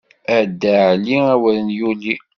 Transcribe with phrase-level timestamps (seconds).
[0.35, 2.15] A Dda Ɛli awren yuli.